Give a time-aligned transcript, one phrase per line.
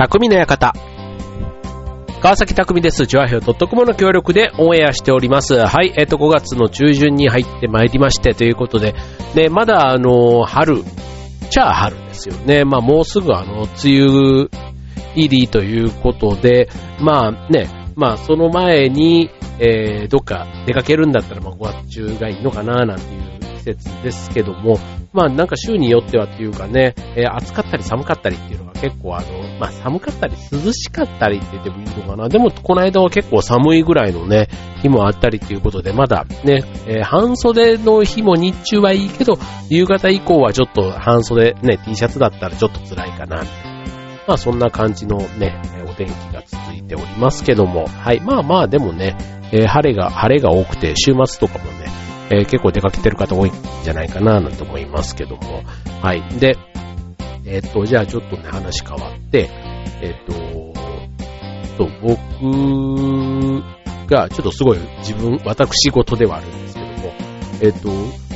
[0.00, 0.72] 匠の館。
[2.22, 3.04] 川崎匠です。
[3.04, 5.52] ジョアヘオ .com の協力でオンエアしております。
[5.54, 8.94] はい、えっ、と、5月の中旬に入ってまいりましてということで、
[9.34, 10.82] ね、まだあの、春、
[11.50, 12.64] ちゃあ春ですよね。
[12.64, 14.48] まあもうすぐあの、梅雨
[15.16, 19.28] 入りということで、まあね、まあその前に、
[19.58, 24.78] えー、どっか出かけるんだったらまあ5月中がいいのかななんていう季節ですけども、
[25.12, 32.28] まあなんか週によってはっていうかね、えー暑かったり寒かったりっていうのが結構あの、まあ寒かったり涼しかったりって言ってもいいのかな。
[32.28, 34.48] でもこの間は結構寒いぐらいのね、
[34.82, 39.38] 日もあったりっていうことで、まだね、えー半袖の日も日中はいいけど、
[39.68, 43.44] 夕方以降はちょっと半袖ね、T シャツだったらちょっと辛いかな。
[44.26, 48.20] まあそんな感じのね、お天気が続いておりますけども、はい。
[48.20, 49.16] まあまあでもね、
[49.52, 51.99] えー晴れが、晴れが多くて、週末とかもね、
[52.30, 53.52] えー結構出かけてる方多いん
[53.82, 55.62] じゃないかななんて思いますけども。
[56.00, 56.22] はい。
[56.38, 56.56] で、
[57.44, 59.50] えっ、と、じゃあちょっとね、話変わって、
[60.00, 60.32] えっ、と、
[61.76, 63.62] そう、僕
[64.08, 67.12] が、ちょっとすごい自分、私事ではあるんですけども、
[67.62, 67.90] えっ、と、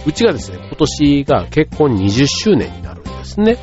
[0.06, 3.56] うちがですね、今年が結婚20周年になるんですね。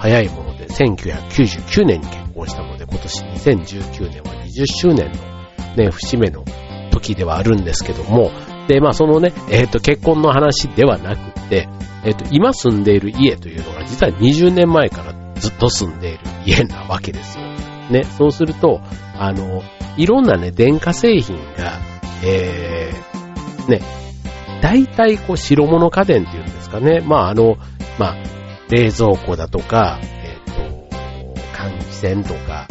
[0.00, 6.44] 早いもので、1999年に結婚したので、今年2019年は20周年のね、節目の
[6.90, 8.30] 時ではあるんですけども、
[8.70, 11.68] で、まあそのね、えっ、と、結婚の話ではなくて、
[12.04, 17.44] えっ、と、今住んでいる家というのが実は20年前からずっと住んでいる家なわけですよ。
[17.90, 18.80] ね、そうすると、
[19.18, 19.62] あの、
[19.96, 21.80] いろんなね、電化製品が、
[22.22, 23.80] えー、ね、
[24.62, 27.00] 大体こう白物家電っていうんですかね。
[27.00, 27.56] まああの、
[27.98, 28.16] まあ、
[28.68, 30.96] 冷蔵庫だとか、えっ、と、
[31.56, 32.68] 換気扇とか、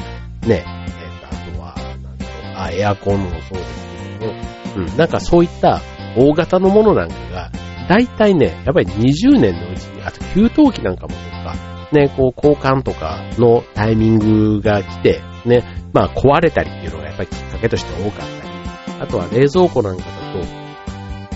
[0.47, 3.87] ね、えっ、と、あとは、なんだろう、あ、エアコンもそうです
[4.19, 5.81] けども、うん、なんかそういった
[6.17, 7.51] 大型のものなんかが、
[7.87, 11.55] 大体ね、やっぱり20年のうちに、あと給湯器なんかもとか、
[11.91, 15.63] ね、こう交換とかのタイミングが来て、ね、
[15.93, 20.33] まあ壊れたりっていうのがやっぱりきっかけとして多かったり、あとは冷蔵庫なんかだ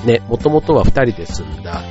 [0.02, 1.81] と、ね、もともとは2人で住んだ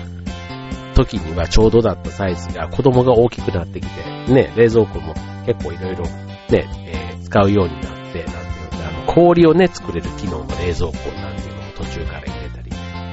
[0.95, 5.15] 時にはちょうどだったサイズが子供が大きくなってきて、ね、冷蔵庫も
[5.47, 12.42] 結構いろいろね、えー使うようになって、なんていうのあの氷をね、作れる機能の冷蔵庫なんていうのも途中から入れたり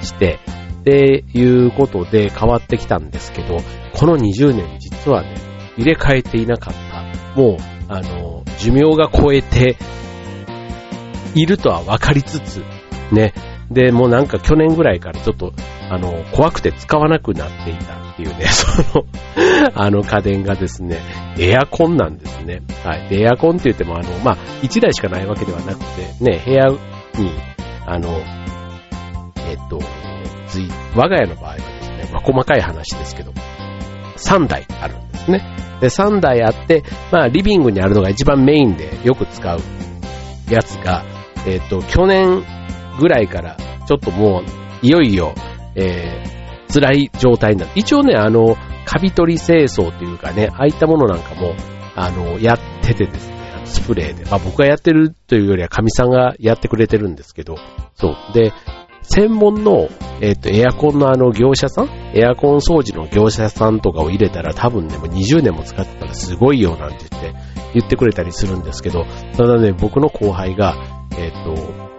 [0.01, 0.39] して、
[0.81, 3.57] っていうことで変わってきたんですけど、
[3.93, 5.35] この20年実はね、
[5.77, 7.39] 入れ替えていなかった。
[7.39, 9.77] もう、あの、寿命が超えて
[11.35, 12.63] いるとは分かりつつ、
[13.11, 13.33] ね。
[13.71, 15.53] で、もうなんか去年ぐらいからちょっと、
[15.89, 19.05] あの、怖くて使わなくなっていたっていうね、 その、
[19.75, 20.97] あの家電がですね、
[21.37, 22.61] エアコンなんですね。
[22.83, 23.07] はい。
[23.11, 26.77] エアコンって言っても、あの、まあ、1台しかないわけではなくて、ね、部屋に、
[27.85, 28.21] あの、
[29.65, 29.79] っと、
[30.47, 33.37] つい、我が家の場合はですね、まあ、細かい話ですけども、
[34.17, 35.41] 3台あるんですね。
[35.79, 39.59] で、3台あって、まあ、リビングにあるのが一番メインでよく使う
[40.49, 41.03] やつが、
[41.47, 42.43] えっと、去年
[42.99, 45.33] ぐらいから、ちょっともう、いよいよ、
[45.75, 47.71] えー、辛い状態になる。
[47.75, 48.55] 一応ね、あの、
[48.85, 51.53] カビ取り清掃というかね、ああいったものなんかも、
[51.95, 54.25] あの、やっててですね、スプレーで。
[54.25, 57.57] まあ僕がやってるというよりは、神さんがやってくれてるんですけど、
[57.95, 58.33] そう。
[58.33, 58.51] で、
[59.11, 59.89] 専門の、
[60.21, 61.89] えっ、と、エアコンのあの業者さん？
[62.13, 67.33] エアコン掃除の業者さんとかを入れたら多分ね、もう20年も使ってたらすごいよなんて言って、
[67.73, 69.05] 言ってくれたりするんですけど、
[69.35, 70.75] ただね、僕の後輩が、
[71.17, 71.89] えっ、と、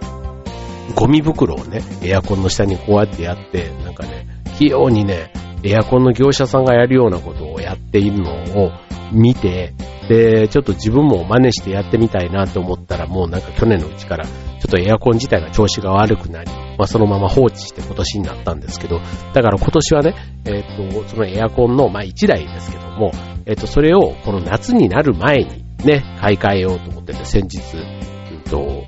[0.94, 4.26] ゴミ袋をね、エアコンの下にこうやってやって、なんかね、
[4.58, 5.32] 器用にね、
[5.64, 8.70] エアコンの業者さんがやるようなことをやっているのを
[9.12, 9.74] 見て、
[10.08, 16.50] で、ちょっと自分も真似してやってみたいなと思ったら、もうなんか去年のうちから、ちょっとエアコン自体が調子が悪くなり、
[16.80, 19.00] まあそのまま放置して今年になったんですけど、
[19.34, 20.14] だから今年はね、
[20.46, 23.12] えっ、と、そのエアコンの、まあ1台ですけども、
[23.44, 28.86] えっ、と、それをこの夏になる前にね、買い替えようと思ってて、先日、うんと、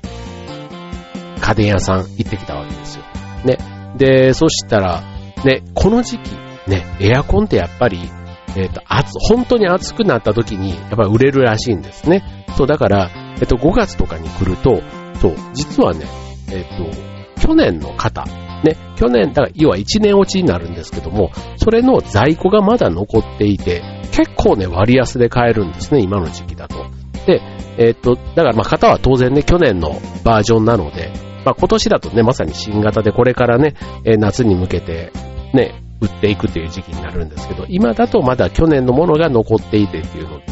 [1.39, 3.03] 家電屋さん行ってきたわけですよ。
[3.45, 3.57] ね。
[3.95, 5.03] で、そしたら、
[5.45, 6.31] ね、この時期、
[6.67, 8.09] ね、エアコンってやっぱり、
[8.55, 12.23] えっ、と、暑、本当に暑くなった時に、やっぱり売れるらしいんですね。
[12.57, 14.81] そう、だから、えっ、と、5月とかに来ると、
[15.21, 16.07] そう、実はね、
[16.51, 16.63] えっ、
[16.95, 17.12] と、
[17.43, 18.25] 去年の方、
[18.63, 23.81] ね、去年、だから、要は1年落ちになるんですけども、それの在庫がまだ残っていて、
[24.13, 26.85] 結構ね、割安で買えるんですね、今の時期だと。
[27.27, 27.41] で、
[27.77, 31.11] えっ、と、だからまあ型は当然ね、去年のバージョンなので、
[31.43, 33.75] まあ今年だとね、まさに新型でこれからね、
[34.05, 35.11] えー夏に向けて
[35.53, 40.45] ね、売っていくという時期になるんですけど、今だとまだ去年のものが残っていてっていうので、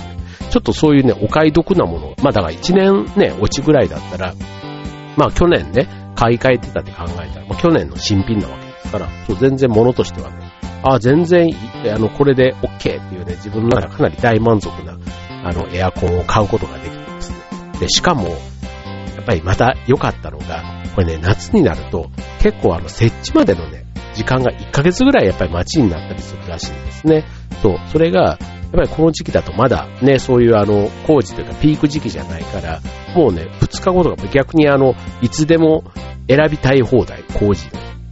[0.49, 4.33] ちょっとそういうね、お買い得なもの、まあだから1年ね、落ちぐらいだったら、
[5.15, 10.51] まあ去年ね、買い替えてたって考えたら、まあ去年の新品なわけですから、そう全然物としてはね、
[10.83, 11.49] あ全然、
[11.93, 14.97] あの、これで OK っていうね、自分の中かなり大満足な
[15.43, 17.37] あの、エアコンを買うことができてますね。
[17.79, 18.35] で、しかも、や
[19.21, 20.63] っぱりまた良かったのが、
[20.95, 22.09] これね、夏になると、
[22.41, 27.25] 結構あの、設置までのね、時間が1ヶ月ぐらいやっぱり待ちになったりするらしいんですね。
[27.61, 28.37] そう、それが、
[28.73, 32.79] やっぱりこの時期だとまだね、そういうあの、工事というかピーク時期じゃないから、
[33.15, 35.83] もうね、2日後とか逆にあの、いつでも
[36.29, 37.69] 選びたい放題、工事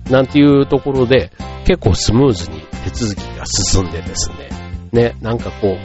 [0.10, 1.32] なんていうところで、
[1.66, 4.50] 結構スムーズに手続きが進んでですね、
[4.92, 5.78] ね、なんかこう、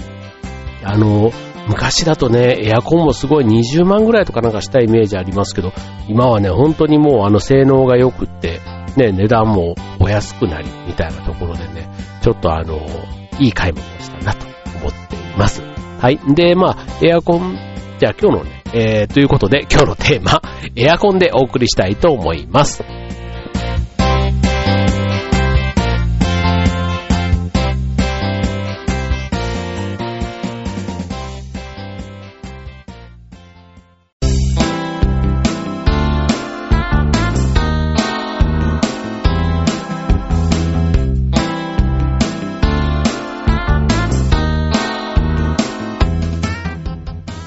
[0.83, 1.31] あの、
[1.69, 5.73] 昔だとね、エアコンもすごい20万ぐらいとかなんかしたイメージありますけど、
[6.09, 8.61] 今はね、本当にもうあの性能が良くって、
[8.97, 11.89] ね、値段もお安くなり、みたいなところでね、
[12.23, 12.81] ちょっとあの、
[13.39, 14.64] いい買い物をしたなと。
[15.37, 15.63] ます。
[16.01, 16.19] はい。
[16.35, 17.57] で、まあ、エアコン、
[17.99, 20.43] じゃあ今日のね、えー、ということで今日のテーマ、
[20.77, 22.83] エアコンでお送りしたいと思います。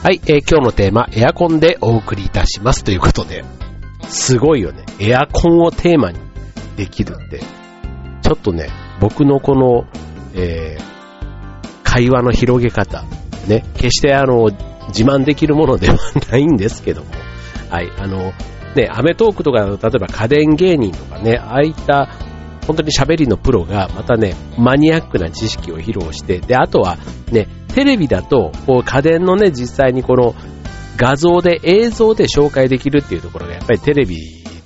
[0.08, 2.86] はい、えー、今日のテーマ、エアコンでお送りいたします。
[2.86, 3.44] ということで、
[4.08, 4.86] すごいよね。
[5.02, 6.20] エアコンをテーマに
[6.78, 7.42] できるって、
[8.22, 8.70] ちょっとね、
[9.02, 9.86] 僕のこの、
[10.34, 13.04] えー、会話の広げ方、
[13.50, 14.50] ね、決してあの、
[14.88, 15.98] 自慢できるものでは
[16.32, 17.12] ないんですけども、
[17.70, 18.32] はい、あの、
[18.78, 22.08] ね、アメトークとか、例えば家電芸人とかね、ああいった
[22.68, 26.98] 本当に喋りのプロがまたね、マニアックな知識を披露して、で、あとは
[27.32, 30.36] ね、テレビだと、こう家電のね、実際にこの
[30.98, 34.18] 画像で映像で紹介できるっていうところがやっぱりテレビ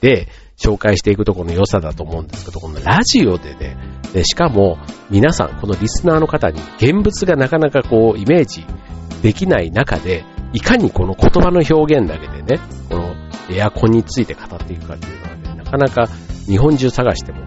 [0.01, 0.27] で
[0.57, 3.77] 紹介していくところの良さだと思うんですけど、このラジオでね、
[4.13, 4.77] でしかも
[5.09, 8.65] 皆さん、このリスナーの方に現物がなかなかこうイメージ
[9.21, 12.59] できない中で、いかにこの言葉の表現だけでね、
[12.89, 13.15] この
[13.49, 16.07] エアコンについて語っていくかっていうのはね、なかなか
[16.45, 17.41] 日本中探しても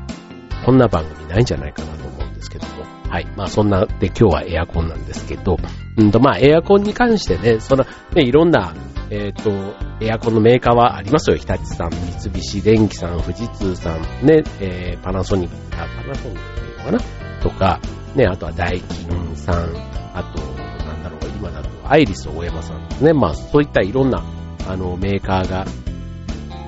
[0.65, 2.85] こんな番組ないんじゃないかなと思うんですけども。
[3.11, 3.27] はい。
[3.37, 5.59] まあそんなで今日はエアコンなんですけど、
[5.99, 7.85] うんとまあエアコンに関してね、その
[8.15, 8.75] ね、いろんな、
[9.11, 11.37] えっ、ー、と、エアコンのメーカーはありますよ。
[11.37, 16.99] 日立さん、三菱電機さん、富士通さん、ね、えー、パナソニック、パナソニックっていうのかな？
[17.43, 17.81] とか、
[18.15, 19.77] ね、あとはダイキンさん、
[20.15, 20.43] あと、
[20.87, 23.13] なんだろう、今だとアイリス大山さんですね。
[23.13, 24.25] まあそういったいろんな、
[24.67, 25.67] あの、メーカーが、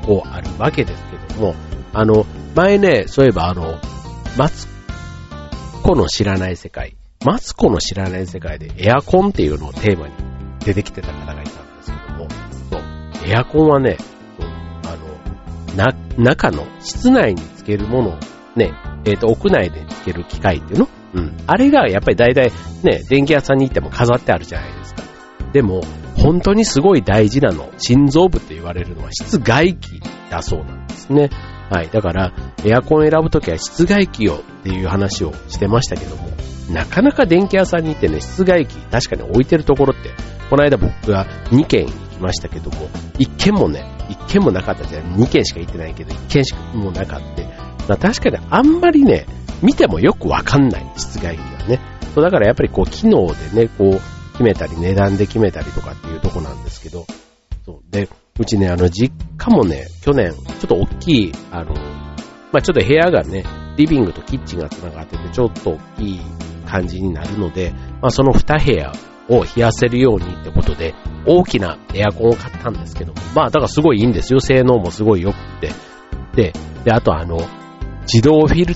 [0.04, 1.54] こうあるわけですけども、
[1.96, 3.80] あの、前ね、そういえばあの、
[4.36, 4.68] マツ
[5.82, 6.94] コの知らない世界、
[7.24, 10.14] マツコの知らない世界でエアコンっていうのをテーマに
[10.62, 12.28] 出てきてた方がいたんですけども、
[12.68, 13.96] そう、エアコンはね、
[14.84, 18.18] あの、な、中の室内につけるものを
[18.56, 18.74] ね、
[19.06, 20.88] えっ、ー、と、屋内でつける機械っていうの？
[21.14, 21.34] うん。
[21.46, 22.52] あれがやっぱり大体
[22.82, 25.02] ね、電気屋さんに行っても飾ってあるじゃないですか。
[25.54, 25.80] でも、
[26.18, 31.30] 本当にすごい大事なの、心臓部って言われるのは室外機だそうなんですね。
[31.70, 31.88] はい。
[31.88, 32.32] だから、
[32.64, 36.28] エアコン選ぶときは室外機をっていう話をしてましたけども、
[36.70, 40.10] なかなか電気屋さんに行ってね、室外機確かに置いてるところって、
[40.48, 47.20] この間僕が2軒行きましたけども、1軒もね、1軒もなかったじゃん2軒しか行ってないけど、1軒しかもなかっ
[47.86, 47.96] た。
[47.96, 49.26] 確かにあんまりね、
[49.62, 51.80] 見てもよくわかんない、室外機がね。
[52.14, 54.00] そうだからやっぱりこう、機能でね、こう、
[54.32, 57.06] 決めたり、値段で決めたりとかっていうとこなんですけど、
[57.64, 57.90] そう。
[57.90, 61.72] で、うちね、あの、実家もね、去年、ちょっと大きい、あの、
[62.52, 63.44] まあ、ちょっと部屋がね、
[63.76, 66.20] リビングとキッチンが繋がってて、ちょっと大きい
[66.66, 68.92] 感じになるので、まあ、その2部屋
[69.28, 70.94] を冷やせるようにってことで、
[71.26, 74.40] 大きなエアコンを買ったんですけども、まあ、だからすごいいいんですよ。
[74.40, 75.70] 性能もすごい良くて。
[76.34, 76.52] で、
[76.84, 77.38] で、あとあの、
[78.02, 78.74] 自動フィル、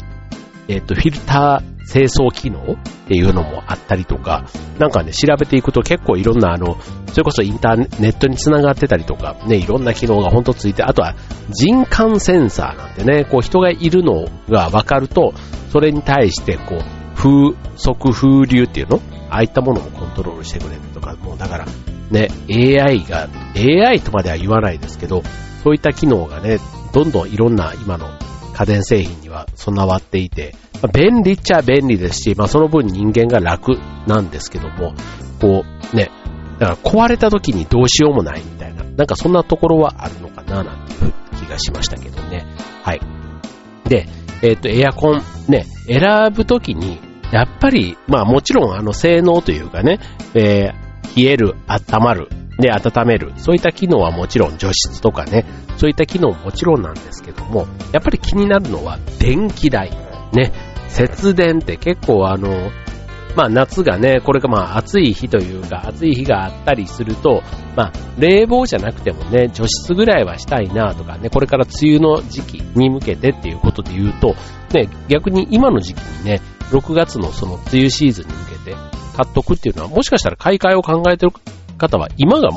[0.68, 2.76] えっ、と、フィルター清掃機能っ
[3.08, 4.44] ていうのもあったりとか、
[4.78, 6.78] なんかね、調べていくと結構いろんなあの、
[7.08, 11.16] それこそインターネットにつながってたりとか、ね、いろんな機能がほんとついて、あとは
[11.50, 15.34] 人感センサーなんてね、こう人がいるのがわかると、
[15.70, 16.84] それに対してこう、
[17.16, 19.00] 風速風流っていうの？
[19.28, 21.66] ああいったものもコントロールしてくれるとか、もうだから
[22.10, 25.22] ね、AI が、AI とまでは言わないですけど、
[25.62, 26.58] そういった機能がね、
[26.92, 28.08] どんどんいろんな今の
[28.60, 34.92] 家電製品には備わっていて、まあ、便利っちゃ便利ですし、まあ、その分人間が楽なんですけども、
[35.40, 36.10] こう、ね、
[36.58, 42.44] だから壊れた時にどうしようもないみたいな、なんかそんなところはあるのかな、なんていう気がしましたけどね。
[42.82, 43.00] はい。
[43.84, 44.06] で、
[44.42, 47.00] えっ、ー、と、エアコン、ね、選ぶときに、
[47.32, 50.00] やっぱり、まあもちろんあの性能というかね、
[50.34, 55.44] えー、冷える、温まる、で、温める、そういった機能はもちろん除湿とかね、
[55.76, 59.90] そういった機能ももちろんなんですけども、やっぱり気になるのは電気代。
[60.32, 60.52] ね、
[60.88, 62.70] 節電って結構あの、
[63.36, 67.42] まあ夏がね、これがまあ暑い日というか、暑い日があったりすると、
[67.76, 74.34] まあ冷房じゃなくてもね、除湿ぐらいはしたいなとかね、これから梅雨の時期に向けてっていうことで言うと、
[74.74, 76.40] ね、逆に今の時期にね、
[76.70, 78.76] 6月のその梅雨シーズンに向けて
[79.10, 81.32] 買っとくっていうのは、もしかしたら買い替えを考えてる
[81.78, 82.48] 方は今が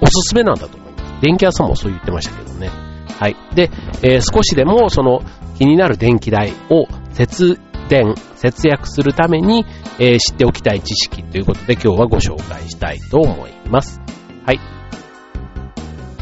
[0.00, 1.20] おすすめなんだと思います。
[1.22, 2.70] 電気屋さんもそう言ってましたけどね。
[3.18, 3.36] はい。
[3.54, 3.70] で、
[4.02, 5.22] えー、少しでもその
[5.56, 9.64] 気になる電気代を節電、節約するために、
[9.98, 14.00] えー、知っておきたい知識ということで今日はご紹介したいと思います。
[14.44, 14.60] はい。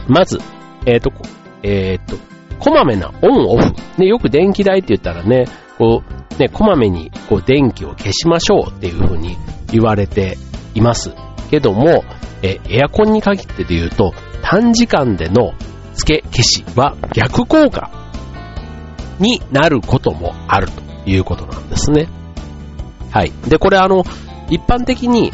[0.09, 0.39] まず、
[0.87, 1.13] えっ、ー、と、
[1.63, 2.17] えっ、と、
[2.59, 3.75] こまめなオンオフ。
[3.99, 5.47] ね、よく電気代って言ったらね、
[5.79, 9.37] こう、ね、こまめにこう電気を消しましょうっていうふうに
[9.71, 10.39] 言われて
[10.75, 11.13] います
[11.51, 12.05] けども、
[12.43, 14.13] えエアコンに限ってで言うと、
[14.43, 15.53] 短時間での
[15.95, 17.91] 付け消しは逆効果
[19.19, 22.09] になることもあるということなんですね。
[23.11, 23.33] はい。
[23.49, 24.05] で、これあの、
[24.51, 25.33] 一般的に、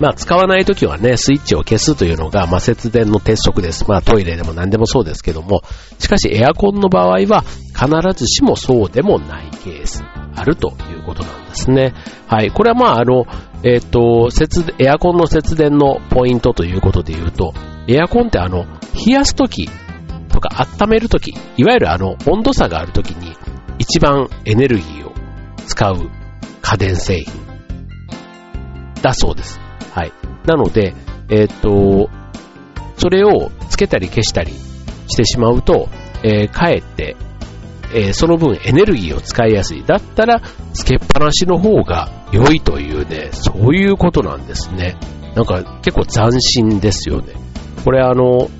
[0.00, 3.84] まあ使わないときはね、スイッチを消すというのが、まあ節電の鉄則です。
[3.88, 5.62] まあトイレでも何でもそうですけども、
[5.98, 7.44] しかしエアコンの場合は
[7.74, 10.04] 必ずしもそうでもないケース
[10.36, 11.94] あるということなんですね。
[12.26, 12.50] はい。
[12.50, 13.26] これはまああの、
[13.62, 17.52] えっ、ー、と、節、エアコンの節電のポイントということで言うと、
[17.88, 18.64] エアコンってあの、
[19.06, 19.68] 冷やすとき
[20.28, 23.36] とか温めるとき、いわゆるあの、温度差があるときに、
[23.78, 25.12] 一番エネルギーを
[25.66, 26.10] 使う
[26.62, 27.44] 家電製品
[29.02, 29.60] だそうです。
[29.92, 30.12] はい。
[30.46, 30.94] なので、
[31.28, 32.10] えっ、ー、と、
[32.96, 35.88] それをつけたり消したりしてしまうと、
[36.22, 37.16] えー、かえって、
[37.94, 39.84] えー、その分エネルギーを使いやすい。
[39.84, 44.96] だったら、つけっぱなしの方が良いというね、そういうことなんですね。
[45.34, 47.34] なんか結構斬新ですよね。
[47.84, 48.50] これあの、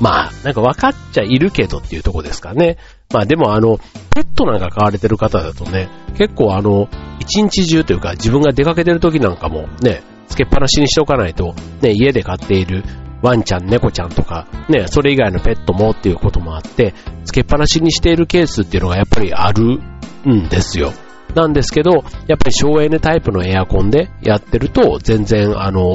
[0.00, 2.78] まあ、なんか分かっちゃいるけどっていうとこですかね。
[3.12, 3.78] まあでもあの、
[4.14, 6.88] ペットなんか飼われてる方だとね、結構あの、
[7.20, 12.84] 一日中というか自分が出かけてる時なんかもね、つけっぱなしにしておかないと、ね、家で飼っている
[13.24, 16.92] ワンちゃん、猫ちゃんとか、ね、それ以外のペットもっていうこともあって、
[17.24, 19.80] つけっぱなしにしているケースっていうのがやっぱりある
[20.28, 20.92] んですよ。
[21.34, 25.94] なんですけど、やっぱり省エネタイプのエアコンでやってると、全然あの、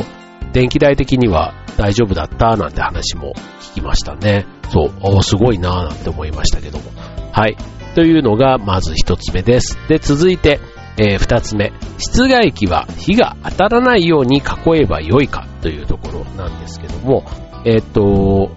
[0.53, 4.47] 電気代的には大丈夫だったなんて話も聞きましたね。
[4.69, 6.85] そう、おすごいなぁなんて思いましたけども。
[7.31, 7.55] はい。
[7.93, 9.77] というのがまず一つ目です。
[9.87, 10.59] で、続いて、
[10.99, 11.71] えー、二つ目。
[11.97, 17.23] 室外機は火が当たらないように囲えばよいかというところなんですけども、
[17.65, 18.53] えー、っと、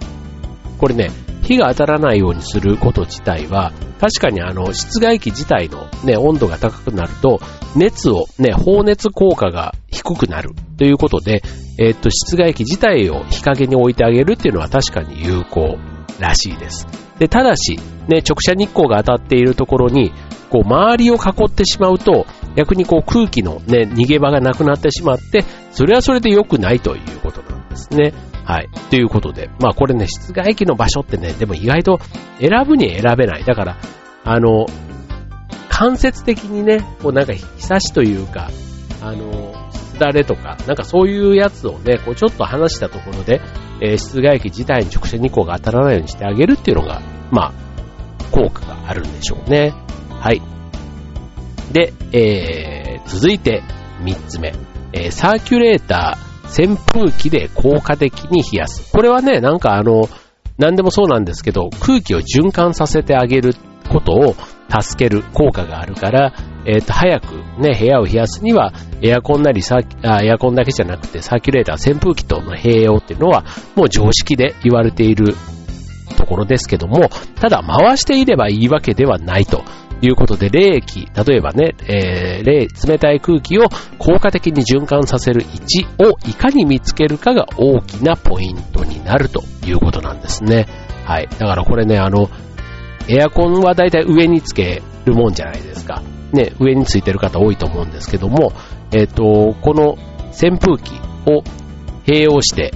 [0.79, 1.11] これね、
[1.43, 7.41] 火が当たらないようにすること自体は、確かにあの、室外機自体のね、温度が高くなると、
[7.77, 11.43] 熱をね、放熱効果が低くなるということで、
[11.79, 15.79] えー、っと、室外機自体を日陰に置いてあげるっていうのは確かに有効
[16.19, 16.89] らしいです。
[17.21, 17.77] で、ただし、
[18.09, 20.13] ね、直射日光が当たっているところに、
[20.53, 28.13] こう、周りを囲ってしまうと、逆にこう空気のね、逃げ場がなくなってしまって、それはそれで良くないということなんですね。
[28.45, 28.69] はい。
[28.91, 32.01] ということで、まあこれね、室外機の場所ってね、でも意外と
[32.39, 33.45] 選ぶに選べない。
[33.45, 33.79] だから、
[34.25, 34.67] あの、
[35.71, 38.51] 間接的にね、こうなんか日差しというか、
[39.01, 43.41] あの、すだれとか、なんかそういうやつをね、こうちょっと離したところで、
[43.81, 47.63] えー、室外機自体に直射日光が当たらないようにしてあげるっていうのが、まあ、
[48.31, 49.73] 効果があるんでしょうね。
[51.73, 53.63] で、えー、続いて
[54.03, 54.55] 3つ目。
[54.93, 58.93] えー、サーキュレーター、扇風機で効果的に冷やす。
[58.93, 60.09] これはね、なんかあの、
[60.59, 63.55] 何でもそうなんですけど、空気を循環させてあげる
[63.91, 64.35] ことを
[64.81, 66.35] 助ける効果があるから、
[66.67, 75.35] えっ、ー、と、早くね、部屋を冷やすには、エアコンなりサあ、エアコンだけじゃなくて、サーキュレーター、扇風機との併用っていうのは、もう常識で言われている
[76.17, 77.09] ところですけども、
[77.41, 79.65] ただ回していればいいわけではないと。
[80.03, 83.63] いうことで、冷気、例えばね、えー、冷、冷たい空気を
[83.99, 90.67] 効果的に循環させる位置をいかに見つけるかが大きなポイントになるということなんですね。
[91.05, 91.29] はい。
[91.39, 92.29] だからこれね、あの、
[93.09, 96.03] エアコンはだいたい上につけるもんじゃないですか。
[96.33, 98.53] ね、上についてる方多いと思うんですけども、
[98.93, 99.97] えっ、ー、と、この
[100.31, 101.43] 扇風機を
[102.07, 102.73] 併用して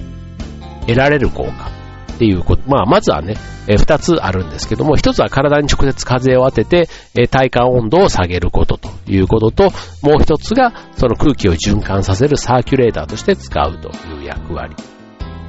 [0.81, 1.76] 得られる効果。
[2.17, 3.35] っていうこと、まあ、まずはね、
[3.67, 9.63] えー、二つあるんですけども、一つは体に直接風を当てて、えー、体感温度を下げることということと、
[10.01, 14.75] もう一つが、その空気を循環させるサーキュレーターとして使うという役割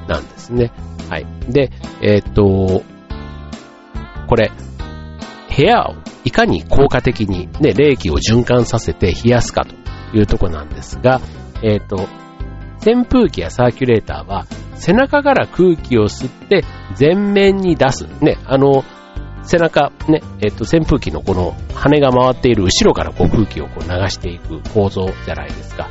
[0.07, 0.71] なんですね。
[1.09, 1.25] はい。
[1.49, 1.71] で、
[2.01, 2.83] えー、っと、
[4.27, 4.51] これ、
[5.57, 9.75] 部屋をいかに効果的にね、冷気を循環させて冷やすかと
[10.15, 11.19] いうとこなんですが、
[11.63, 12.07] えっ、と、
[12.85, 14.45] 扇風機やサーキュレーターは
[14.75, 16.63] 背中から空気を吸って
[16.99, 18.07] 前面に出す。
[18.21, 18.83] ね、あの、
[19.43, 25.89] 背中、ね、えっと、扇風機のこの羽が回っている後ろからこう空気をこう流していく構造じゃないですか。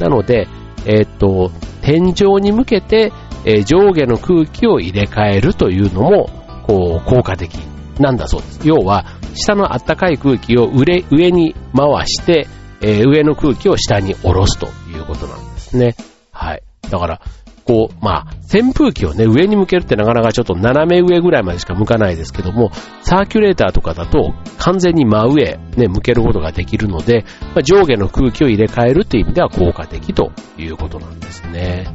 [0.00, 0.46] なので、
[0.86, 1.50] えっと、
[1.82, 3.12] 天井に向けて、
[3.44, 6.28] え上下の空気を入れ替えるというのも、
[6.66, 7.54] こう、効果的
[7.98, 8.60] なんだそうです。
[8.64, 12.46] 要は、下の暖かい空気を上上に回して、
[12.80, 15.94] えー、上の空気を下に下ろすということなんですね。
[16.38, 16.62] はい。
[16.88, 17.20] だから、
[17.64, 22.70] こう、まあ、扇風機をね、上に向けるってなかなかちょっと斜め上ぐらいまでしか向かないですけども、
[23.02, 31.88] サーキュレーターとかだと完全に真上、ね、向けることができるので、まあ、上下の空気を入れ替えるっていう意味では効果的ということなんですね。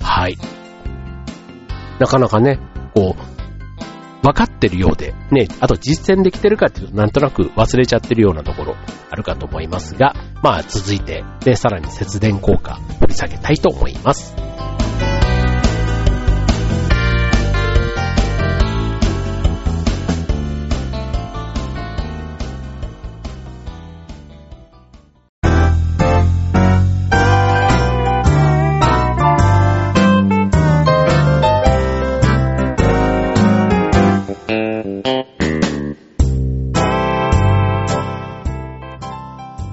[0.00, 0.38] はい。
[1.98, 2.60] なかなかね、
[2.94, 3.39] こう、
[4.22, 8.76] 分かってるようで、ね、あと実践できてるかっていうとなんとなく忘れちゃってるようなところ
[9.10, 14.34] あるかと思いますが、まあ続いて、で、さらに節電効果掘り下げたいと思います。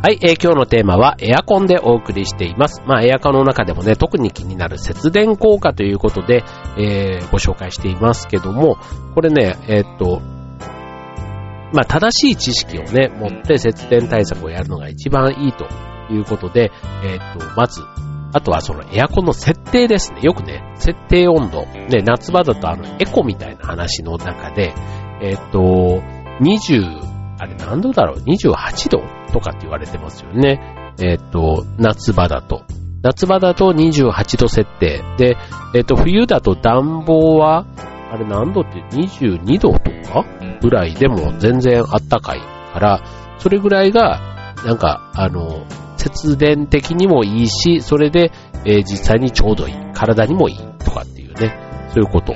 [0.08, 2.82] はい、えー、今日のテーマはエアコンでお送りしています。
[2.86, 6.46] まあ、エアコンの中でもね、特に気になる節電効果ということで、
[6.78, 8.78] えー、ご紹介していますけども、
[9.16, 10.22] これね、えー、っと、
[11.74, 15.68] まあ、正しい知識をね、持って節電対策をやるのが一番いいと
[16.10, 16.72] いうことで、
[17.04, 17.82] えー、っと、まず、
[18.32, 20.22] あとはそのエアコンの設定ですね。
[20.24, 21.66] よくね、設定温度。
[21.66, 24.74] ね、夏場だとあの、エコみたいな話の中で、
[25.22, 26.02] えっと、
[26.40, 30.94] 20、あれ何度だろう ?28 度とかって言われてますよね。
[31.00, 32.64] えっ、と、夏場だと。
[33.04, 35.04] 夏場だと28度設定。
[35.18, 35.38] で、
[35.76, 37.66] えっ、と、冬だと暖房は、
[38.12, 40.26] あれ何度って22度とか
[40.62, 42.40] ぐらいでも全然あったかい
[42.74, 43.04] から、
[43.38, 45.66] それぐらいが、なんか、あの、
[45.98, 48.32] 節電的にもいいし、それで、
[48.66, 49.76] えー、実際にちょうどいい。
[49.94, 51.58] 体にもいいとかっていうね、
[51.94, 52.34] そういうこと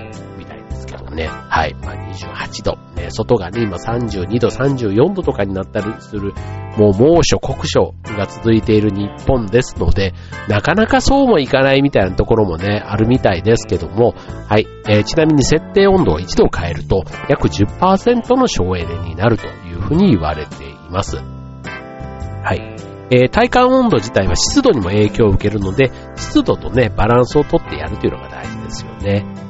[1.11, 6.33] ね、はい、まあ、28度、ね、外がね、今32度、34度とかになったりする、
[6.77, 10.13] もう猛暑、酷暑が続いている日本ですので、
[10.47, 14.13] なかなかそうもいかないみたいなところもね、あるみたいですけども、
[14.47, 21.17] はい、えー、ちなみに設定温度を1度変えると、約10%の省エネになるというふうに言われています。
[21.17, 22.81] はい。
[23.13, 29.40] えー、体感温度自体は湿度にも影響を受けるので、湿度とね、バランスをとってやるというのが大事ですよね。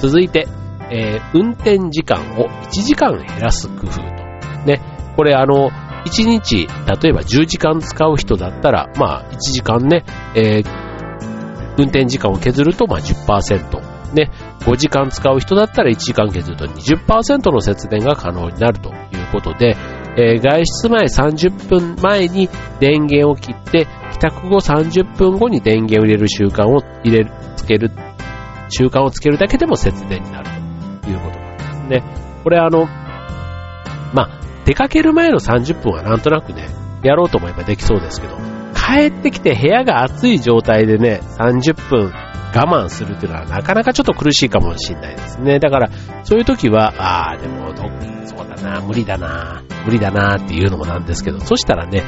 [0.00, 0.48] 続いて、
[0.90, 4.02] えー、運転時間を1時間減らす工夫と。
[4.66, 4.80] ね。
[5.16, 5.70] これあの、
[6.06, 10.64] 1日、例えば10時間使う人だったら、まあ1時間ね、えー、
[11.78, 14.14] 運転時間を削るとまあ10%。
[14.14, 14.30] ね。
[14.60, 18.96] 5時間使う人だったら1時間削ると20%の節電が可能になるという
[19.32, 19.76] ことで、
[20.16, 22.48] えー、外出前30分前に
[22.80, 27.90] 電源を切って、帰宅後30分後に電源を入れる習慣を入れ、つける
[28.70, 30.48] 習慣をつけるだけでも節電になる
[31.02, 32.04] ということなんですね。
[32.42, 32.86] これあの、
[34.14, 36.68] まあ、出かける前の30分はなんとなくね、
[37.02, 38.36] やろうと思えばできそうですけど、
[38.74, 42.12] 帰ってきて部屋が暑い状態でね、30分
[42.54, 45.58] 我慢するっていうのはなかなかちょっと苦しいかもしれないですね。
[45.58, 45.90] だから、
[46.24, 47.74] そういう時は、ああ、でも、
[48.26, 52.02] そうだな、無理だな、無理だなっていうのもなんですけど、そしたらね、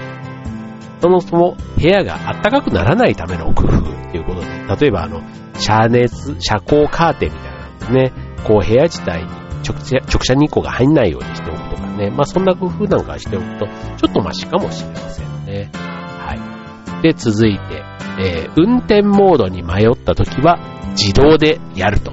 [1.01, 4.47] そもそも部屋が暖かくならないための工夫っていうことで、
[4.81, 5.23] 例えばあの、
[5.55, 8.13] 遮熱、遮光カーテンみたいなんですね。
[8.45, 9.31] こう部屋自体に
[9.63, 12.11] 直直射日光が入んないようにしておくとかね。
[12.11, 15.71] まあそんな工夫なんかしておくと、ちょっとマシかもしれませんね。
[15.73, 16.35] は
[17.01, 17.03] い。
[17.03, 17.85] で、続いて、
[18.21, 20.59] えー、運転モードに迷った時は
[20.91, 22.13] 自動でやると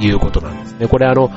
[0.00, 0.88] いうことなんですね。
[0.88, 1.30] これあの、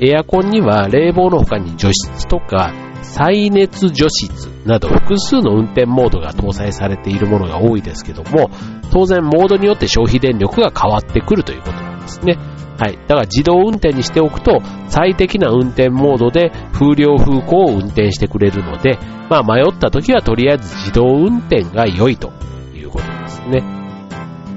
[0.00, 2.72] エアコンには冷房の他に除湿とか
[3.12, 8.50] 再熱除湿など複数の運転モードが搭載されているものが多いですけども、
[8.92, 12.36] 当然モードによって消費電力が変わってくるということなんですね。
[12.78, 12.98] はい。
[13.06, 18.98] だから自動運転にしておくと、最適な運転モードで風量風向を運転してくれるので、
[19.30, 22.32] まあ迷った時はとりあえず自動運転が良いと
[22.74, 23.60] いうことですね。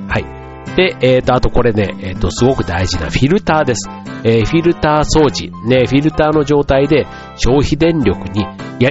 [0.10, 0.76] はい。
[0.76, 3.90] で、えっ、ー、と、あとこれね、えっ、ー、と、すごく大事なフィルターです。
[4.24, 7.08] えー、フィルター掃除、ね、フィルターの状態で
[7.40, 8.46] 消費電力に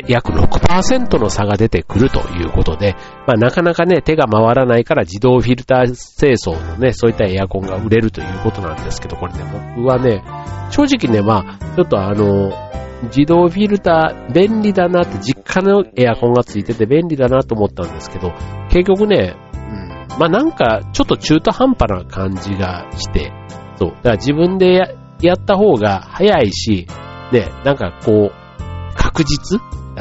[0.08, 5.84] 約6%の差が出てくるということで、まあ、なかなかね、手が回らないから自動フィルター
[6.18, 9.40] 清掃のね、そういったエアコンが売れるということなんですけど、これね、
[9.76, 10.22] 僕はね、
[10.70, 12.50] 正直ね、まあ、ちょっとあの、
[13.04, 18.32] 自動フィルター便利だなって実家のエアコンがついてて便利だなと思ったんですけど、
[18.70, 23.32] 結局ね、うん、まあなんかちょっと中途半端な感じがして、
[23.76, 23.90] そう。
[23.90, 26.88] だから自分でやった方が早いし、
[27.32, 29.60] ね、なんかこう、確実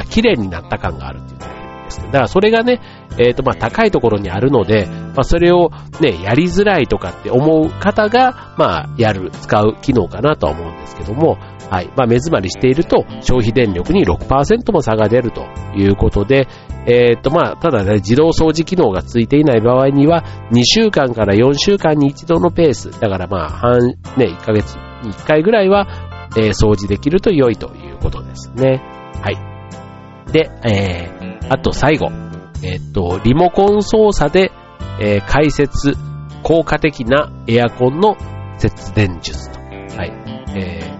[0.09, 2.81] 綺麗になった感があるっていうのがいいんですけど、だからそれがね、
[3.17, 11.37] えっ、ー、と、まあ、高いところにあるので、まあ、それをね、やりづらいとかって思う方が、まあ、やる、使う機能かなとは思うんですけども、
[11.69, 11.87] はい。
[11.97, 16.47] まあ、目詰まりしていると、消費電力に6%も差が出るということで、
[16.85, 25.87] えっ、ー、と、まあ、ただね、自動掃除機能がついていない場合には、2週間から4週間に一度のペース、だからまあ、半、ね、1ヶ月に1回ぐらいは、
[26.35, 28.81] えー、掃除できると良いということですね。
[29.21, 30.31] はい。
[30.31, 32.27] で、えー、あと最後。
[32.63, 34.51] えっ、ー、と、リモコン操作で、
[34.99, 35.95] えー、解説、
[36.43, 38.17] 効果的なエアコンの
[38.57, 39.59] 節電術と。
[39.59, 40.13] はい。
[40.55, 40.99] え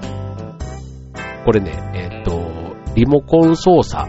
[1.14, 4.08] ー、これね、えっ、ー、と、リモコン操作。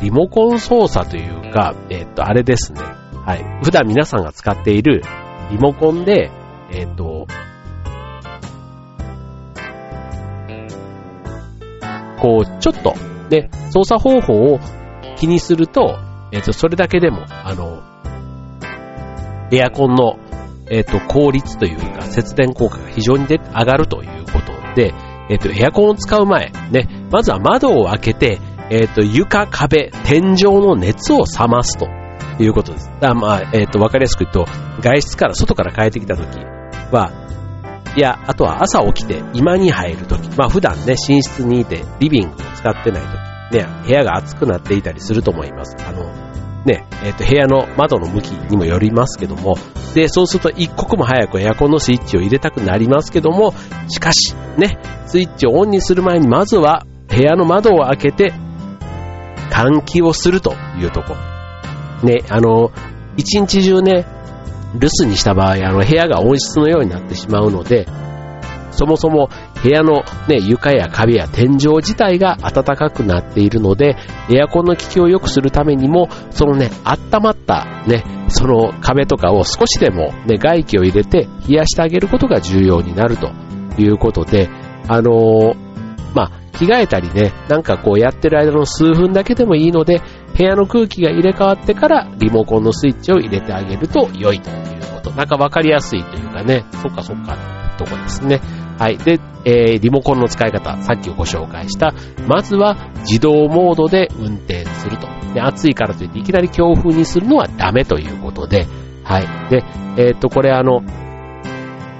[0.00, 2.80] リモコン操作というか、えっ、ー、と、あれですね。
[2.80, 3.64] はい。
[3.64, 5.02] 普段皆さんが使っている
[5.50, 6.30] リモコンで、
[6.70, 7.26] えっ、ー、と、
[12.20, 12.94] こう、ちょっと、
[13.28, 14.60] で、操作方法を
[15.16, 15.98] 気にすると、
[16.32, 17.82] えっ、ー、と、それだけでも、あの、
[19.50, 20.18] エアコンの、
[20.70, 24.92] えっ、ー、と、効率というか、節電効果が非常にで上がるということで、
[25.30, 28.38] えっ、ー、と、エアコンを使う前、ね、まずは窓を開けて、
[28.70, 31.88] えっ、と、床、壁、天井の熱を冷ますと
[32.38, 32.90] いうことです。
[33.00, 34.46] だまあ、えっ、と、わかりやすく言うと、
[34.82, 36.38] 外出から、外から帰ってきたとき
[36.92, 37.27] は、
[37.98, 43.08] や、あとは朝起きて今に入るとき、まあ普段ね、寝室にいてリビングを使ってないと
[43.52, 45.76] き、ね、部屋が暑くなっていたりすると思います。
[45.86, 46.04] あの、
[46.64, 49.56] ね、えっ、ー、と、部屋の窓の向きにもよりますけども、
[49.94, 53.54] で、そうすると一刻も早くエアコンのスイッチを入れたくなりますけども、
[53.88, 58.32] しかし、ね、スイッチをオンにする前にまずは部屋の窓を開けて、
[59.50, 61.14] 換気をするというとこ。
[62.02, 62.70] ね、あの、
[63.16, 64.06] 一日中ね、
[64.74, 67.86] 留守にした場合、あの、部屋が温室のようになってしまうので、
[68.78, 69.28] そもそも
[69.62, 73.96] 部屋のね、床や壁や天井自体が暖かくなっているので、
[74.30, 83.32] エアコンの効きを良くするためにも、そのね、温まったね、その壁とかを少しでもね、外気を入れて冷やしてあげることが重要になると
[83.78, 84.48] いうことで、
[84.86, 85.56] あのー、
[86.14, 90.02] まあ、着替えたりね、なんかこうやってる間の数分だけでもいいので、
[90.38, 95.10] 部屋の空気が入れ替わってからリモコンのスイッチを入れてあげると良いということ。
[95.10, 97.36] なんかわかりやすいというかね、そっかそっか
[97.76, 98.40] とこですね。
[98.78, 98.98] はい。
[98.98, 101.92] で、えー、リモコンの使い方、さっきご紹介した、
[102.28, 105.08] まずは自動モードで運転すると。
[105.34, 108.68] で、暑いからといっていきなり強風にするのはダメということで、
[109.02, 109.50] はい。
[109.50, 109.64] で、
[109.96, 110.82] えー、っと、これあの、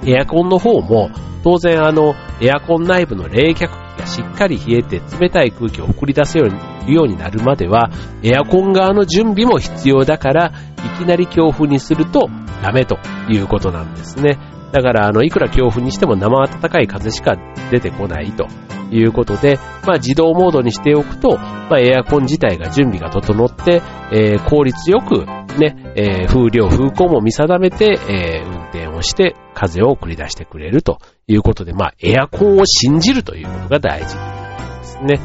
[0.05, 1.09] エアコンの方も、
[1.43, 6.55] 当然あの、エアコン内部の冷却がしっかり冷えて冷たい空気を送り出すように
[6.93, 7.89] ようになるまでは、
[8.23, 12.29] エアコン側の準備も必要だから、いきなり強風にすると
[12.61, 12.97] ダメと
[13.29, 14.37] いうことなんですね。
[14.71, 17.35] だから、あの、いくら強風にしても生暖かい風しか
[17.71, 18.47] 出てこないと
[18.91, 25.25] いうことで、まあ自動モードにしておくと、まあエアコン自体が準備が整って、えー、効率よく
[25.57, 35.17] ね、えー、風量、風向も見定めて、えー、運転をして風を送り出してくれるということで、まあエアコンを信じるということが大事ですね。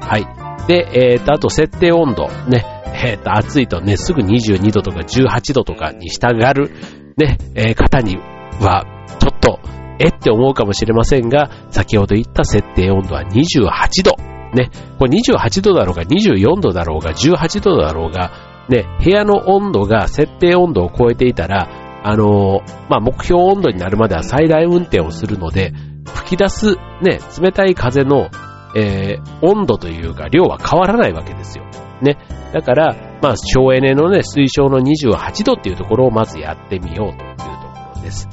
[0.00, 0.49] はい。
[0.70, 2.28] で、え、ー、と、あと設定温度。
[2.46, 2.64] ね。
[3.04, 6.70] え、ー、と、暑いとね、すぐ22度とか18度とかに従う、
[7.16, 8.18] ね、えー、方に
[8.60, 8.84] は、
[9.18, 9.58] ちょっと、
[9.98, 14.12] えって思うかもしれませんが、先ほど言った設定温度は28度。
[14.54, 18.30] ね、これ28度だろうが、24度だろうが、18度だろうが、
[18.68, 21.68] ね、部屋の温度が設定温度を超えていたら、
[22.04, 25.72] あのー、まあ、目標温度になるまでは最大運転をするので、
[26.14, 28.30] 吹き出す、ね、冷たい風の、
[28.76, 31.64] えー、温度というか量は変わらないわけですよ。
[32.02, 32.18] ね。
[32.52, 38.28] だから、まあ、省エネのね、推奨の28度っていうところをまずやってみようというところです。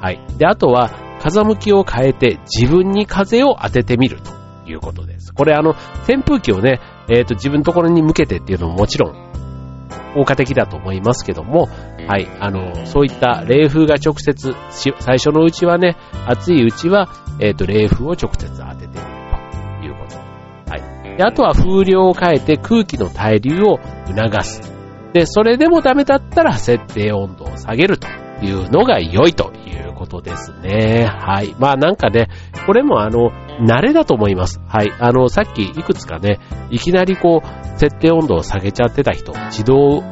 [0.00, 0.20] はい。
[0.38, 4.30] で、あとは、風向きを変えて自分に風を当ててみると
[4.66, 5.34] いうことです。
[5.34, 5.74] これあの、
[6.08, 9.30] 扇風機をね、えっ、ー、と、自分のところに向けてっていうのももちろん、
[10.14, 11.68] 効果的だと思いますけども、
[12.08, 18.79] はい、あの、そういった冷風が直接、最初のうちはね、暑いうちは、えっ、ー、と、冷風を直接当て
[21.20, 24.62] で、あとは風量を変えて空気の対流を促す。
[25.12, 28.08] で、それでもダメだったら設定温度を下げると
[28.42, 31.04] いうのが良いということですね。
[31.04, 31.54] はい。
[31.58, 32.28] まあなんかね、
[32.64, 34.62] これもあの、慣れだと思います。
[34.66, 34.90] はい。
[34.98, 36.38] あの、さっきいくつかね、
[36.70, 40.02] いきなりこう、設定温度を下げちゃってた人、自動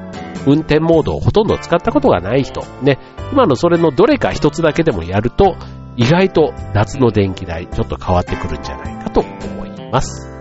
[0.47, 2.99] 運転モードをほとんど使ったことがない人、ね、
[3.33, 5.57] 今のそれのどれか一つだけでもやると、
[5.97, 10.38] 意外と夏の電気代ちょっと変わってくるんじゃないかと思います。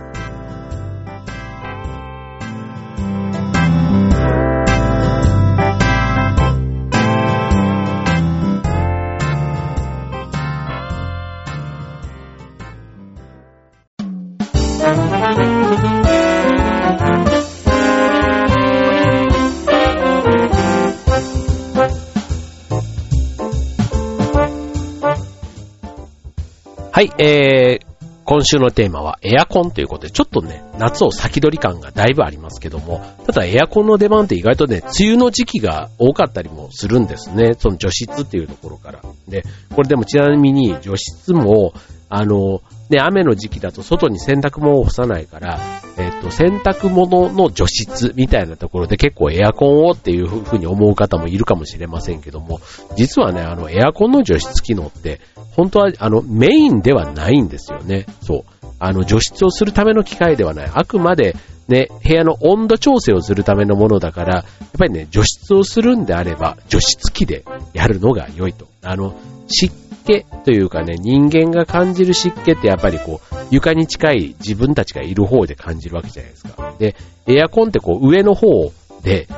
[26.98, 27.86] はい、えー、
[28.24, 37.54] 今週のテーマはエアコンということで、ちょっとね、夏を先取り感がだいぶありますけども、ただエアコンの出番って意外とね、梅雨の時期が多かったりもするんですね。
[37.56, 39.00] その除湿っていうところから。
[39.28, 39.44] で、
[39.76, 41.72] これでもちなみに除湿も、
[42.10, 45.58] あの、で、雨の時期だと外に洗濯物を干さないから、
[45.98, 52.60] えっ、と、洗濯物の除湿みたいなところで結構エアコンをっていうふうに思う方もいるかもしれませんけども、
[52.96, 55.20] 実はね、あの、エアコンの除湿機能って、
[55.52, 58.06] 本当は、あの、メインではないんですよね。
[58.22, 58.44] そう。
[58.78, 60.70] あの、除湿をするための機械ではない。
[60.72, 64.44] あくまで、ね、部屋の温度調整をするためのものだから、やっ
[64.78, 67.44] ぱりね、除湿をするんであれば、除湿機で
[67.74, 68.66] やるのが良いと。
[68.82, 69.14] あの、
[69.48, 76.74] 湿気というかね、人間が感じる湿気ってやっぱりこう、床に近い自分たちがいる方で感じるわけじゃないですか。
[76.78, 79.28] で、エアコンってこう、上の方で、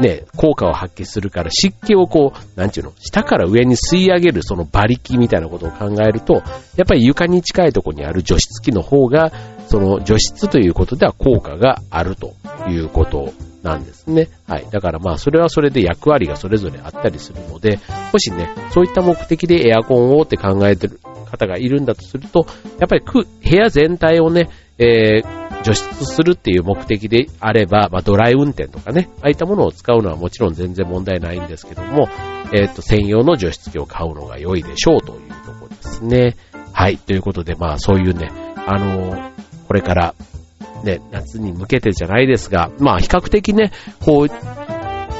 [0.00, 6.40] ね、効果を発揮するから湿気をこう、なんていうの、下から上に吸い上げるその馬力みたいなことを考えると、や
[6.84, 9.32] っぱり床に近いところにある除湿機の方が、
[9.68, 12.34] その除湿ということでは効果があると
[12.68, 13.32] いうこと
[13.66, 14.28] なんですね。
[14.46, 14.66] はい。
[14.70, 17.78] だからまあ、それはそれで役割がそれぞれあったりするので、
[18.12, 22.46] もしね、そういった目的でエアコンをって考えてる方がいるんだとすると、
[22.78, 23.26] やっぱり部
[23.56, 24.48] 屋全体をね、
[24.78, 32.08] えー、除湿するっていう目的であれば、まあ、ドライ運転とかね、ああいったものを使うのはもちろん全然問題ないんですけども、
[32.52, 36.36] えっ、ー、と、専用の除湿機を買うのが良いでしょうというところですね。
[36.72, 36.98] はい。
[36.98, 38.30] ということで、まあ、そういうね、
[38.66, 39.30] あのー、
[39.66, 40.14] これから、
[40.84, 44.28] ね、夏に向けてじゃないですが、まあ、比較的ね、こう、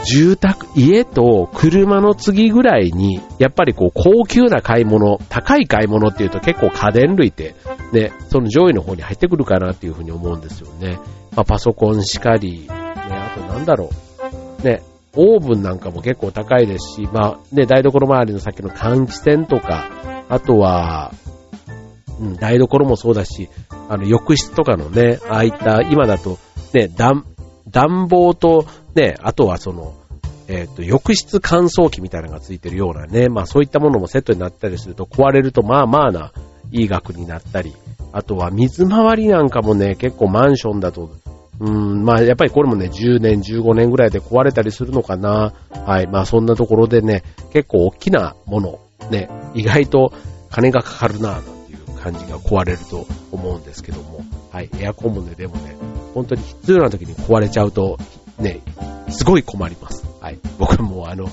[0.07, 7.57] 住宅、家と車の次ぐらいに、やっぱりこう高級な買い物、高い買い物っていうと結構家電類って、
[7.92, 10.99] ね、その上位の方に入ってくるかなっていうふうに思うんですよね。
[11.35, 13.90] まあ、パソコンしかり、ね、あとなんだろ
[14.61, 14.62] う。
[14.64, 14.83] ね、
[15.16, 19.90] オーブンなんかも結構高いですし、まあ、ね、台所周りの先の換気扇とか、
[20.29, 21.12] あとは、
[22.21, 23.49] うん、台所もそうだし、
[23.89, 26.39] あの、浴室とかのね、ああいった、今だと、
[26.73, 27.25] ね、暖、
[27.69, 29.95] 暖房と、ね、あとはその、
[30.49, 36.33] えっ、ー、と、浴室乾燥機みたいなのがついてるようなね、まあそういったものもセットになったりすると壊れるとまあまあな
[36.71, 37.75] いい額になったり、
[38.13, 41.11] あとは水回りなんかもね、結構マンションだと、
[41.59, 45.53] うん、まあやっぱりこれもね、10年、15年ぐらいで壊れたりするのかな。
[45.85, 48.79] はい、まあそんなところでね、結構大きなもの、
[49.11, 50.13] ね、意外と
[50.51, 51.41] 金がかかるな、
[52.07, 54.21] 感じが壊れると思うんですけども、
[54.53, 55.77] はい、エアコンもね、でもね、
[56.14, 57.99] 本当に必要な時に壊れちゃうと、
[58.38, 58.61] ね、
[59.09, 60.07] すごい困ります。
[60.21, 60.38] はい。
[60.57, 61.29] 僕もあの、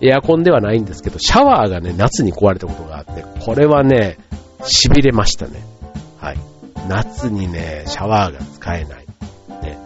[0.00, 4.18] エアコンではないんですけど、シャワーがね、夏に壊れたことがあって、これはね、
[4.60, 5.60] 痺れましたね。
[6.18, 6.38] はい。
[6.88, 9.06] 夏にね、シャワーが使えない。
[9.62, 9.78] ね。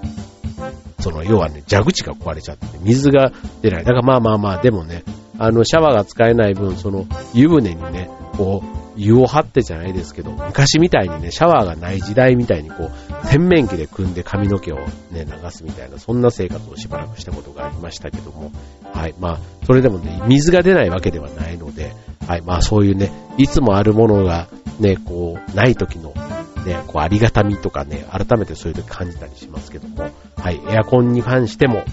[1.01, 3.85] その、要はね、蛇口が壊れちゃって、水が出ない。
[3.85, 5.03] だからまあまあまあ、でもね、
[5.39, 18.51] あの、シャワーが使えない分、その、湯船にね、こう、湯を張ってじゃないですけど、昔みたいにね、シャワーがない時代みたいにこう、洗面器で汲んで髪の毛をね、流すみたいな、そんな生活をしばらくしたことがありましたけども、
[18.93, 21.93] はい、まあ、それでもね、水が出ないわけではないので、
[22.27, 24.49] はい、まあそういうね、いつもあるものが
[24.81, 26.13] ね、こう、ない時の
[26.67, 31.87] ね、こう、ありがたみとかね、改めてそういう時感じたりしますけども、はい、エアコンに関しても、はい、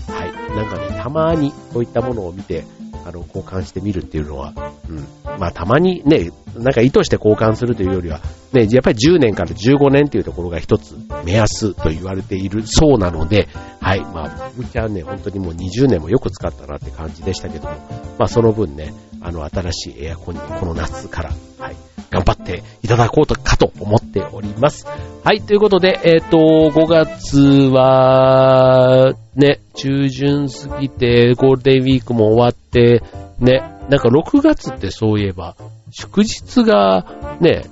[0.56, 2.66] なんかね、たまにこういったものを見て、
[3.06, 4.54] あの、交換してみるっていうのは、
[4.90, 5.08] うん。
[5.40, 13.48] まあ、たまにね、なんか意図して交換するというよりは、ね、やっぱり10年から15年っていうところが一つ目安と言われているそうなので、
[13.82, 14.02] はい。
[14.02, 17.76] まあ、僕はね、本当にもう20年もよく使ったなって感じでしたけども、
[18.20, 21.76] まあ、その分ね、あの、新しいエアコンにこの夏から、はい。
[22.14, 24.86] 頑張っていただこうとかと思っております。
[24.86, 27.40] はい、ということで、えっ、ー、と、5月
[27.74, 33.02] は、ね、中旬過ぎて、ゴールデンウィークも終わって、
[33.40, 35.56] ね、なんか6月ってそういえば、
[35.92, 37.66] 祝日がね、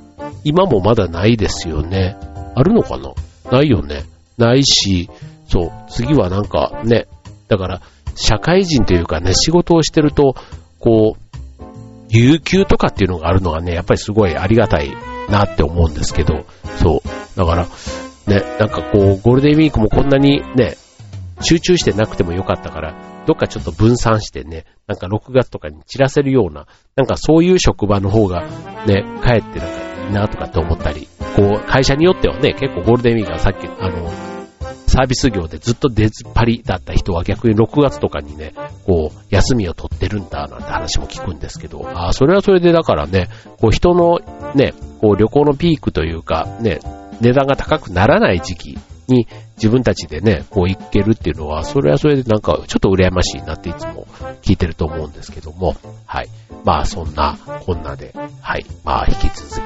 [0.44, 2.16] 今もまだないですよね。
[2.56, 3.14] あるのかな？
[3.52, 4.04] ないよね。
[4.38, 5.10] ないし、
[5.48, 7.08] そう、次はなんかね、
[7.48, 7.82] だから、
[8.16, 10.36] 社会人というかね、仕事をしてると、
[10.80, 11.36] こう、
[12.10, 14.92] 有給とかっていうのがあるのはね、やっぱりすごいありがたい
[15.30, 16.46] なって思うんですけど、
[16.82, 17.38] そう。
[17.38, 17.68] だから、
[18.28, 20.76] ね、なんかこう、ゴールデンウィークもこんなにね、
[21.42, 28.42] 集中してなくてもよかったから、どっかちょっと分散してね、なんか6月とかに散らせるような、なんかそういう職場の方が
[28.86, 34.10] ね、帰ってなんかいいなとかって思ったり、こう、会社によってはね、結構ゴールデンウィークはさっき、あの、
[34.92, 38.54] サービス業でずっと出ずっぱりだった人は逆に6月とかにね、
[38.86, 43.30] こう、休みを取ってるんだなんて話も聞くんですけど、ああ、それはそれでだからね、
[43.62, 44.20] こう人の
[44.54, 46.80] ね、こう旅行のピークというか、ね、
[47.22, 48.78] 値段が高くならない時期
[49.08, 49.28] に
[49.62, 54.08] 自分たちでね、こう行けるっていうのは、それはそれでなんかちょっと羨ましいなっていつも
[54.42, 55.76] 聞いてると思うんですけども、
[56.08, 56.30] はい。
[56.66, 58.66] まあそんな、こんなで、はい。
[58.84, 59.62] まあ引き続き、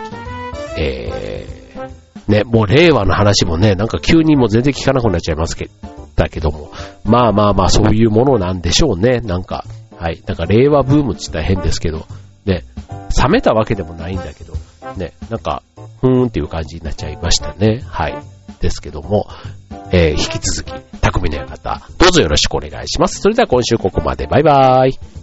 [0.78, 5.70] えー、ね、もう令和の話もね、なんか急にもう全然聞かなくなっちゃいますけ
[6.18, 6.72] だけども、
[7.06, 9.64] まあまあまあそういうものなんでしょうね、なんか。
[9.98, 10.22] はい。
[10.28, 12.06] なんか令和ブームって言ったら変ですけど、
[12.46, 12.66] ね、
[13.18, 14.54] 冷めたわけでもないんだけど、
[14.98, 15.64] ね、なんか、
[16.02, 17.82] ふーんっていう感じになっちゃいましたね。
[17.88, 18.35] はい。
[18.60, 19.28] ですけども、
[19.92, 23.22] えー、引き続き、匠の館、どうぞよろしくお願いします。
[23.22, 24.28] それでは今週ここまで。
[24.28, 25.15] バイバーイ。